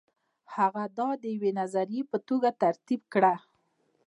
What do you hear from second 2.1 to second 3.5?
په توګه ترتیب کړه.